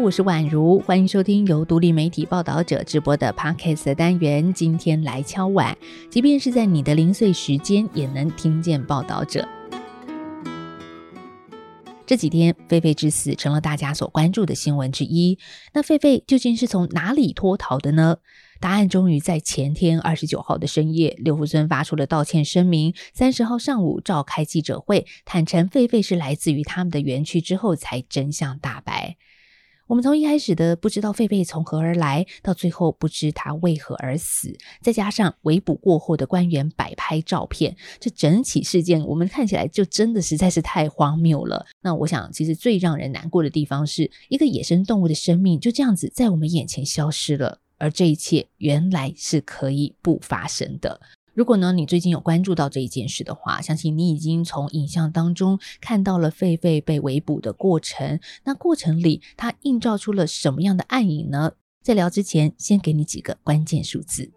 [0.00, 4.50] 我是宛如，欢迎收听由独立媒体报道者直播的 Podcast 单元。
[4.54, 5.76] 今天来敲碗，
[6.08, 9.46] 即便是在你的零碎时间，也能听见报道者。
[12.06, 15.38] 这几天，狒狒之死成了大家所关注的新闻之一。
[15.74, 18.16] 那狒狒究竟是从哪里脱逃的呢？
[18.58, 22.94] 答案终于在前天二十九号的深夜，刘福村发出了道歉声明。
[23.12, 29.18] 三十号上午召开记者会，坦承狒狒是来自于他们的园区之后，才真相大白。
[29.90, 41.66] 我们从一开始的不知道狒狒从何而来，到最后不知他为何而死，再加上围捕过后的官员摆拍照片，这整起事件我们看起来就真的实在是太荒谬了。
[41.82, 47.58] 那我想，其实最让人难过的地方是一个野生动物的生命就这样子在我们眼前消失了。
[47.76, 51.00] 而这一切原来是可以不发生的。
[51.32, 58.18] 如果呢，你最近有关注到这一件事的话，相信你已经从影像当中看到了狒狒被围捕的过程。
[58.44, 61.52] 那过程里，它映照出了什么样的暗影呢？
[61.82, 64.32] 在聊之前，先给你几个关键数字。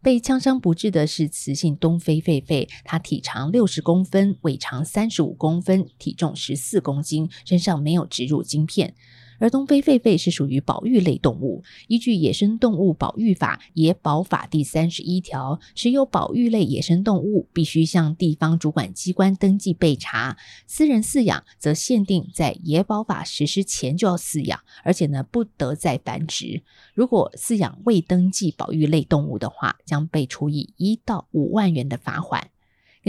[0.00, 8.94] 被枪伤不治的是雌性东非狒狒，它体长六十公分，尾长三十五公分，体重十四公斤，身上没有植入晶片。
[9.38, 20.36] 而东非狒狒是属于保育类动物，依据《野生动物保育法》（野保法）第三十一条，持有保育类野生动物必须向地方主管机关登记备查。
[20.66, 26.62] 私人饲养则限定在野保法实施前就要饲养，而且呢不得再繁殖。
[26.94, 32.50] 如果饲养未登记保育类动物的话，将被处以一到五万元的罚款。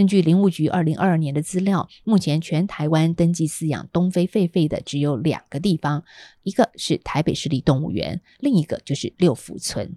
[0.00, 6.02] 根据林务局二零二二年的资料，目前全台湾登记饲养东非狒狒的只有两个地方，
[6.42, 9.94] 一个是台北市立动物园，另一个就是六福村。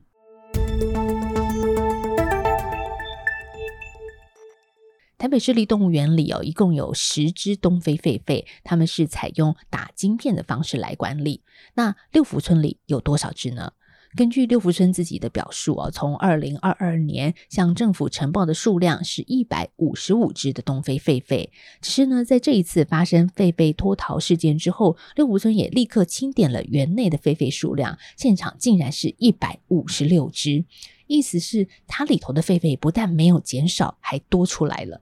[5.18, 11.44] 台北市立动物园里哦，一共有十只东非狒狒，他们是采用打晶片的方式来管理。
[11.76, 13.72] 那六福村里有多少只呢？
[14.16, 21.50] 根据六福村自己的表述啊，从二零二二年向政府呈报的数量是一百五十五只的东非狒狒，
[21.82, 30.64] 只是呢，在这一次发生狒狒脱逃事件之后，六福村也立刻清点了园内的狒狒数量，现场竟然是一百五十六只，
[31.08, 35.02] 意思是它里头的狒狒不但没有减少，还多出来了。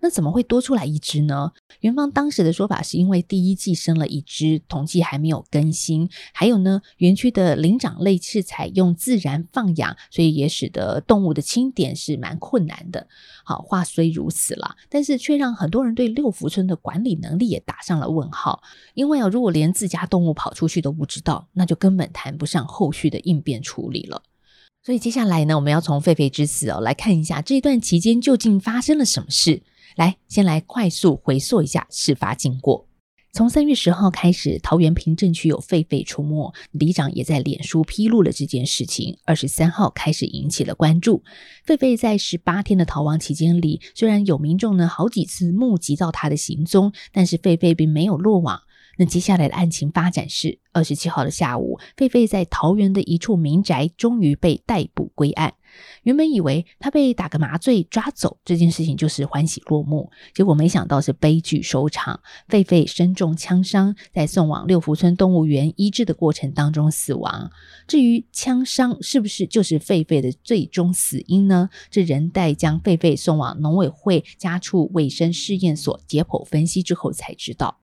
[0.00, 1.52] 那怎么会多出来一只呢？
[1.80, 6.08] 园方当时的说法是因为第一季生了一只，统计还没有更新。
[6.32, 13.08] 还有呢，园区的灵长类是采用自然放养，所以也使得动物的清点是蛮困难的。
[13.44, 18.62] 好，话虽如此啦，但是却让很多人对六福村的管理能力也打上了问号。
[18.94, 24.22] 因为啊，如果连自家动物跑出去都不知道，那就根本谈不上后续的应变处理了。
[24.88, 29.60] 所以接下来呢，我们要从狒狒之死哦来看一下这一段期间究竟发生了什么事。
[29.96, 32.88] 来，先来快速回溯一下事发经过。
[33.34, 39.18] 从三月十号开始，桃园平镇区有狒狒出没，里长也在脸书披露了这件事情。
[39.26, 41.22] 二十三号开始引起了关注。
[41.66, 48.62] 狒狒在十八天的逃亡期间里，虽然有民众呢好几次目击到它的行踪，但是狒狒并没有落网。
[48.98, 55.54] 那接下来的案情发展是，二十七号的下午，狒狒在桃园的一处民宅终于被逮捕归案。
[56.02, 62.20] 原本以为他被打个麻醉抓走，这件事情就是欢喜落幕，结果没想到是悲剧收场。
[62.48, 67.50] 狒狒身中枪伤，在送往六福村动物园医治的过程当中死亡。
[67.86, 71.70] 至于枪伤是不是就是狒狒的最终死因呢？
[71.88, 77.78] 这仍待将狒狒送往农委会家畜卫生试验所解剖分析之后才知道。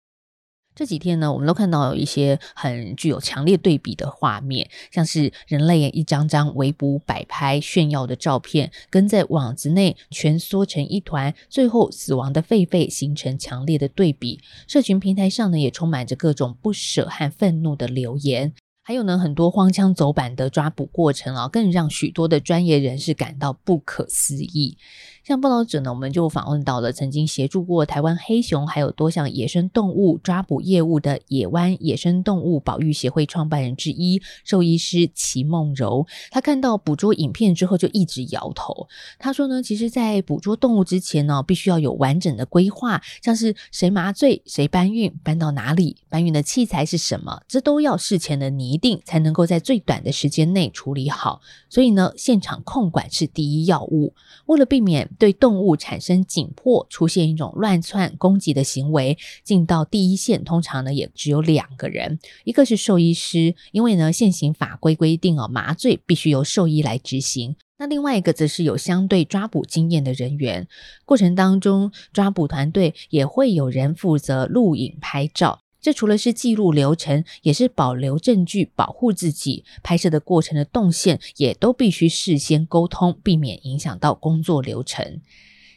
[0.76, 14.42] 这几天呢，我们都看到有一些很具有强烈对比的画面，像是人类一张张围捕、摆拍、炫耀的照片，跟在网子内蜷缩成一团，最后死亡的狒狒形成强烈的对比。
[14.68, 18.54] 社群平台上呢，也充满着各种不舍和愤怒的留言。
[18.84, 24.78] 还有呢，很多荒腔走板的抓捕过程啊，更让许多的专业人士感到不可思议。
[25.26, 36.06] 像报道者呢，我们就访问到了曾经协助过台湾黑熊还有多项野生动物抓捕业务的野湾野生动物保育协会创办人之一兽医师齐梦柔。
[36.30, 38.88] 他看到捕捉影片之后，就一直摇头。
[39.18, 51.42] 他说呢，其实，在捕捉动物之前呢，必须要有完整的规划，像是谁麻醉、谁搬运、搬到哪里、搬运的器材是什么，这都要事前的拟定，才能够在最短的时间内处理好。
[51.68, 54.14] 所以呢，现场控管是第一要务。
[54.46, 70.68] 为了避免对动物产生紧迫，出现一种乱窜攻击的行为，进到第一线通常呢也只有两个人，一个是兽医师，因为呢现行法规规定哦，麻醉必须由兽医来执行，那另外一个则是有相对抓捕经验的人员，
[71.06, 75.60] 过程当中抓捕团队也会有人负责录影拍照。
[75.86, 79.64] 这除了是记录流程，也是保留证据，保护自己。
[79.84, 85.22] 拍摄的过程的动线也都必须事先沟通，避免影响到工作流程。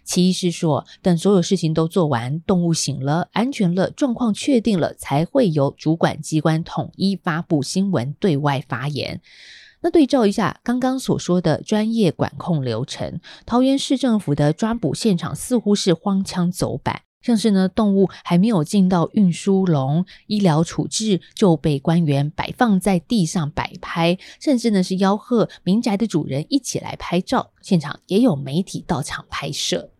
[0.05, 9.21] 其一是说，等所有事情都做完，动物醒了、安全了、状况确定了，才会由主管机关统一发布新闻，对外发言。
[9.83, 17.03] 那对照一下刚刚所说的专业管控流程，桃园市政府的抓捕现场似乎是荒腔走板。
[17.21, 29.91] 像是呢，动物还没有进到运输笼，医疗处置就被官员摆放在地上摆拍，甚至呢是吆喝民宅的主人一起来拍照，现场也有媒体到场拍摄。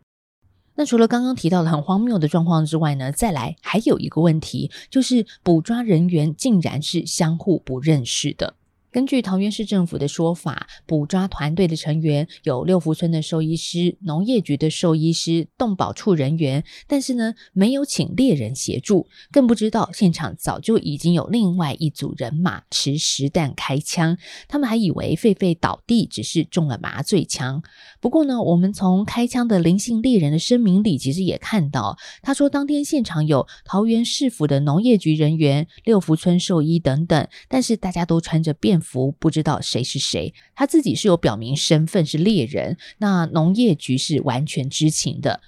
[0.77, 8.55] 那除了刚刚提到的很荒谬的状况之外呢，再来还有一个问题，就是捕抓人员竟然是相互不认识的。
[8.99, 24.19] 根据桃园市政府的说法，捕抓团队的成员有六福村的兽医师、农业局的兽医师、动保处人员，但是呢，没有请猎人协助，更不知道现场早就已经有另外一组人马持实弹开枪，
[24.49, 27.63] 他们还以为狒狒倒地只是中了麻醉枪。
[28.01, 40.33] 不过呢，我们从开枪的灵性猎人的声明里，其实也看到，他说当天现场有桃园市府的农业局人员、六福村兽医等等，但是大家都穿着便服，福不知道谁是谁。
[40.55, 45.43] 他自己是有表明身份是猎人，那农业局是完全知情的。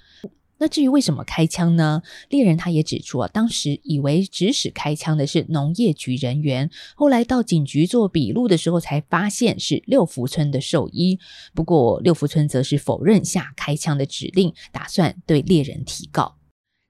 [0.59, 2.03] 那至于为什么开枪呢？
[2.29, 11.17] 猎人他也指出啊，当时以为指使开枪的是农业局人员，后来到警局做笔录的时候才发现是六福村的兽医。
[11.55, 16.40] 不过六福村则是否认下开枪的指令，打算对猎人提告。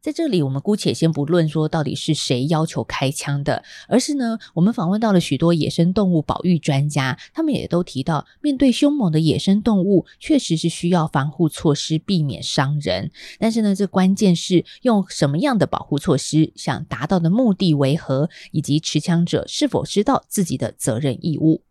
[0.02, 13.12] 在这里，我们姑且先不论说到底是谁要求开枪的，而是呢，我们访问到了许多野生动物保育专家，他们也都提到，面对凶猛的野生动物，确实是需要防护措施，避免伤人。
[13.38, 21.62] 但是呢，这关键是用什么样的保护措施，想达到的目的为何，以及持枪者是否知道自己的责任义务。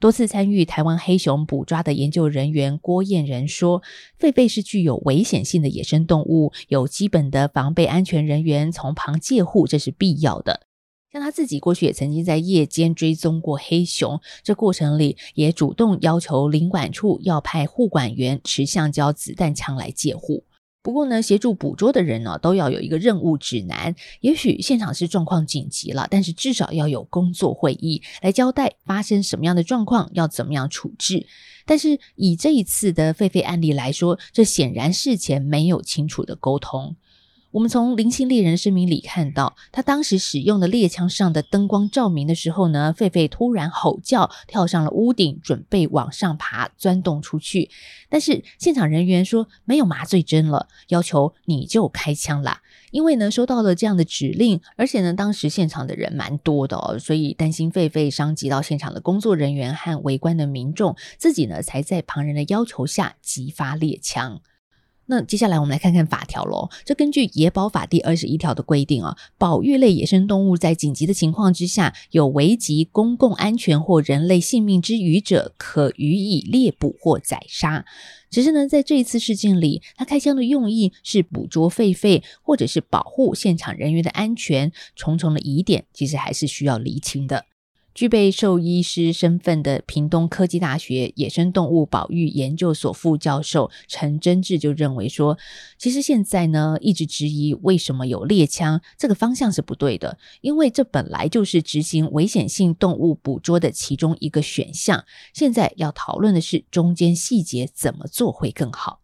[0.00, 3.82] 多次参与台湾黑熊捕抓的研究人员郭彦仁说
[4.18, 10.62] ：“狒狒是具有危险性的野生动物，有基本的防备安全人员从旁戒护，这是必要的。
[11.12, 20.44] 像他自己过去也曾经在夜间追踪过黑熊，这过程里也主动要求林管处要派护管员持橡胶子弹枪来戒护。”
[20.82, 23.94] 不过呢，协助捕捉的人呢，都要有一个任务指南。
[24.20, 31.26] 也许现场是状况紧急了，但是至少要有工作会议来交代发生什么样的状况，要怎么样处置。
[31.66, 36.96] 但是以这一次的狒狒案例来说，这显然事前没有清楚的沟通。
[37.52, 47.68] 我们从林姓猎人声明里看到，他当时使用的猎枪上的灯光照明的时候呢，狒狒突然吼叫，跳上了屋顶，准备往上爬，钻洞出去。
[48.08, 52.62] 但是现场人员说没有麻醉针了，要求你就开枪啦。
[52.92, 64.40] 因为呢收到了这样的指令，而且呢当时现场的人蛮多的哦，所以担心狒狒伤及到现场的工作人员和围观的民众，自己呢才在旁人的要求下击发猎枪。
[65.10, 66.70] 那接下来我们来看看法条喽。
[66.84, 77.84] 这根据《野保法》第二十一条的规定啊，保育类野生动物在紧急的情况之下，有危及公共安全或人类性命之余者，可予以猎捕或宰杀。
[78.30, 87.46] 只是呢，在这一次事件里，他开枪的用意是捕捉狒狒，或者是保护现场人员的安全，重重的疑点，其实还是需要厘清的。
[87.94, 95.36] 具备兽医师身份的屏东科技大学野生动物保育研究所副教授陈真志就认为说，
[95.76, 105.04] 其实现在呢，一直质疑为什么有猎枪，这个方向是不对的，因为这本来就是执行危险性动物捕捉的其中一个选项。
[105.34, 109.00] 现在要讨论的是中间细节怎么做会更好。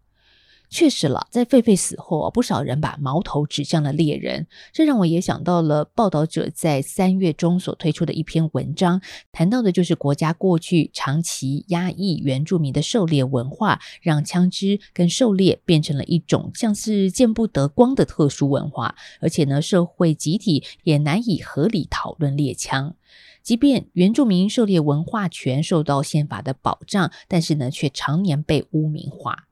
[0.69, 9.01] 确实了，在狒狒死后，不少人把矛头指向了猎人，这让我也想到了报道者在三月中所推出的一篇文章，
[9.33, 22.95] 谈到的就是国家过去长期压抑原住民的狩猎文化，让枪支跟狩猎变成了一种像是见不得光的特殊文化，而且呢，社会集体也难以合理讨论猎枪，
[23.43, 29.45] 即便原住民狩猎文化权受到宪法的保障，但是呢，却常年被污名化。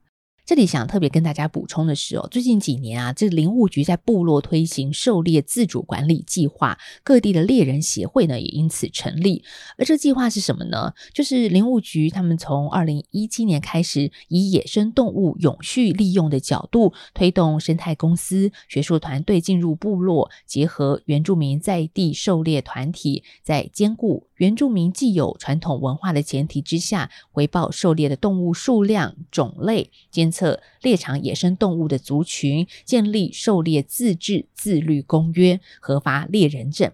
[0.45, 9.43] 这里想特别跟大家补充的是哦，最近几年啊，这林务局在部落推行狩猎自主管理计划，各地的猎人协会呢也因此成立。
[9.79, 10.93] 而这计划是什么呢？
[11.15, 36.91] 就是林务局他们从二零一七年开始，以野生动物永续利用的角度，推动生态公司、学术团队进入部落，结合原住民在地狩猎团体，在兼顾原住民既有传统文化的前提之下，回报狩猎的动物数量、种类，监测猎场野生动物的族群，建立狩猎自治自律公约，核发猎人证。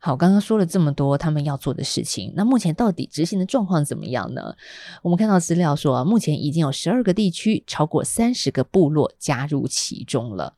[0.00, 4.54] 好，刚刚说了这么多他们要做的事情，那目前到底执行的状况怎么样呢？
[5.02, 10.54] 我们看到资料说，目前已经有十二个地区，超过三十个部落加入其中了。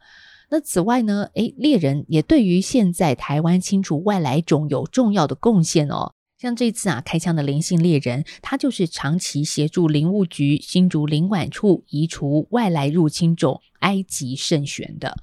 [0.51, 6.13] 那此外呢，诶，猎人也对于现在台湾清除外来种有重要的贡献哦。
[6.41, 15.19] 像这次啊，开枪的灵性猎人，他就是长期协助林务局新竹林管处移除外来入侵种埃及圣䴉的。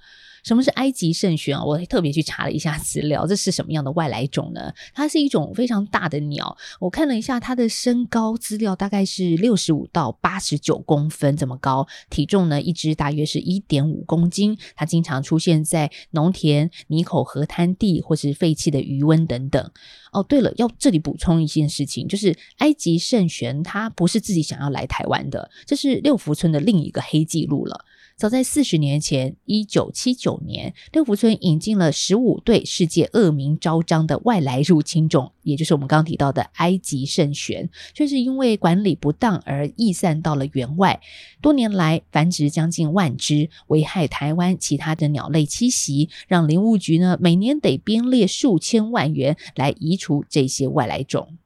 [0.47, 1.61] 什么是埃及圣䴉啊？
[1.61, 4.71] 我特别去查了一下资料，这是什么样的外来种呢？
[4.93, 14.57] 它是一种非常大的鸟，我看了一下它的身高资料，大概是六十五到八十九公分这么高，体重呢，一只大约是一点五公斤。
[14.73, 19.69] 它经常出现在农田、泥口河滩地或是废弃的鱼塭等等。
[20.13, 27.83] 哦，对了，要这里补充一件事情，就是埃及圣䴉它不是自己想要来台湾的，这是六福村的另一个黑记录了。
[28.17, 40.99] 早在四十年前，一九七九年，六福村引进了十五对世界恶名昭彰的外来入侵种，也就是我们刚刚提到的埃及圣䴉，却是因为管理不当而逸散到了园外，
[41.43, 51.37] 多年来繁殖将近万只，危害台湾其他的鸟类栖息，让林务局呢每年得编列数千万元来移除这些外来种。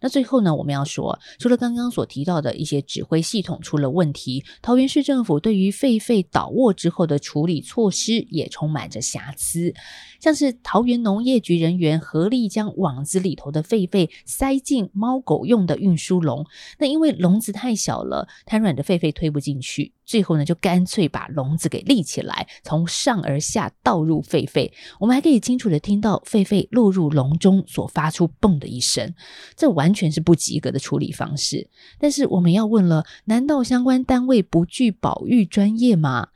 [0.00, 9.74] 那最后呢，我们要说，除了刚刚所提到的一些指挥系统出了问题，桃园市政府对于废废倒卧之后的处理措施也充满着瑕疵。
[10.18, 16.44] 像是桃园农业局人员合力将网子里头的狒狒塞进猫狗用的运输笼，
[16.78, 24.70] 那因为笼子太小了，瘫软的狒狒推不进去，最后呢就干脆把笼子给立起来，从上而下倒入狒狒。
[24.98, 29.14] 我们还可以清楚地听到狒狒落入笼中所发出“嘣”的一声，
[29.56, 31.68] 这完全是不及格的处理方式。
[31.98, 36.28] 但是我们要问了，难道相关单位不具保育专业吗？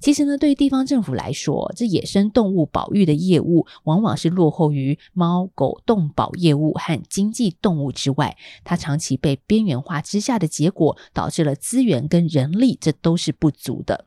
[0.00, 14.06] 其实呢，对于地方政府来说，这野生动物保育的业务往往是落后于猫狗动保业务和经济动物之外，它长期被边缘化之下的结果，导致了资源跟人力这都是不足的。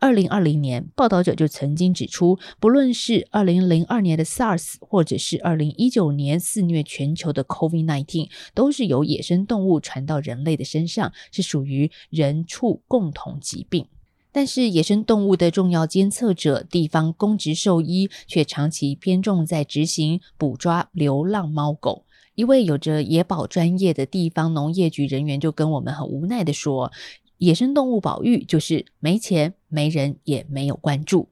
[0.00, 13.88] 二零二零年，报道者就曾经指出，不论是二零零二年的 SARS，或者是二零一九年肆虐全球的 COVID-19，都是由野生动物传到人类的身上，是属于人畜共同疾病。
[14.30, 22.04] 但是野生动物的重要监测者地方公职兽医却长期偏重在执行捕抓流浪猫狗。
[22.34, 26.92] 一位有着野保专业的地方农业局人员就跟我们很无奈地说
[27.38, 31.28] ：“野生动物保育就是没钱、没人，也没有关注，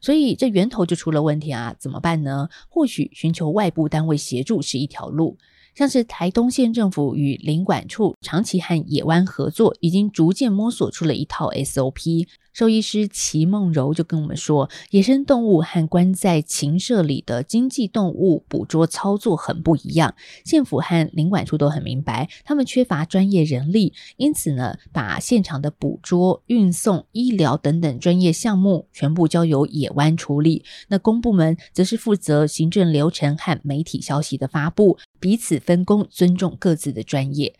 [0.00, 1.76] 所以这源头就出了问题啊！
[1.78, 2.48] 怎么办呢？
[2.68, 5.38] 或许寻求外部单位协助是一条路。”
[5.78, 12.26] 像是台东县政府与林管处长期和野湾合作，已经逐渐摸索出了一套 SOP。
[12.58, 20.16] 兽医师齐梦柔就跟我们说，野生动物和关在禽舍里的经济动物捕捉操作很不一样。
[20.44, 30.64] 县府和林管处都很明白，他们缺乏专业人力，因此呢，把现场的捕捉、运送、医疗等等专业项目全部交由野湾处理。
[30.88, 37.54] 那公部门则是负责行政流程和媒体消息的发布，彼此分工，尊重各自的专业。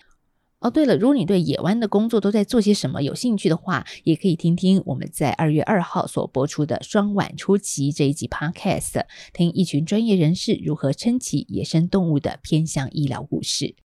[0.61, 13.77] 哦，对了，如果你对野湾的工作都在做些什么有兴趣的话，也可以听听我们在二月二号所播出的《双晚出奇》这一集 Podcast，听一群专业人士如何撑起野生动物的偏向医疗故事。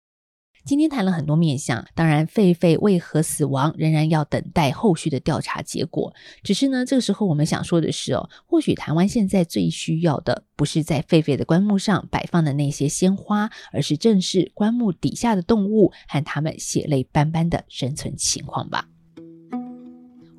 [0.64, 6.14] 今天谈了很多面相，当然，狒狒为何死亡仍然要等待后续的调查结果。
[6.45, 18.91] 只是呢，这个时候我们想说的是哦，或许台湾现在最需要的不是在狒狒的棺木上摆放的那些鲜花，而是正是棺木底下的动物和它们血泪斑斑的生存情况吧。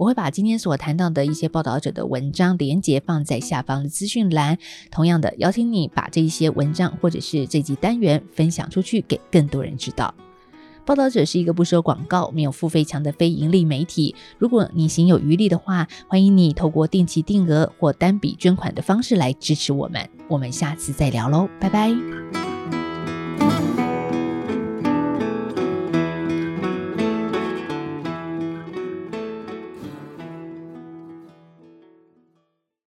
[0.04, 4.58] 我会把今天所谈到的一些报道者的文章连接放在下方的资讯栏。
[4.92, 10.14] 同样的，邀请你把这一些文章或者是这集单元分享出去，给更多人知道。
[10.86, 14.14] 报道者是一个不收广告、没有付费墙的非盈利媒体。
[14.38, 20.10] 如果你行有余力的话，欢迎你透过定期定额或单笔捐款的方式来支持我们。
[20.28, 22.53] 我们下次再聊喽，拜拜。